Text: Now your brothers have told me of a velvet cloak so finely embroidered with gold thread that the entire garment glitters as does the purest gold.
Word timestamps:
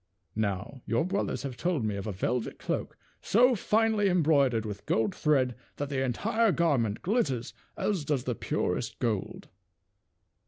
Now 0.35 0.81
your 0.87 1.05
brothers 1.05 1.43
have 1.43 1.55
told 1.55 1.85
me 1.85 1.95
of 1.95 2.07
a 2.07 2.11
velvet 2.11 2.57
cloak 2.57 2.97
so 3.21 3.53
finely 3.53 4.07
embroidered 4.09 4.65
with 4.65 4.87
gold 4.87 5.13
thread 5.13 5.53
that 5.75 5.89
the 5.89 6.03
entire 6.03 6.51
garment 6.51 7.03
glitters 7.03 7.53
as 7.77 8.03
does 8.03 8.23
the 8.23 8.33
purest 8.33 8.97
gold. 8.97 9.49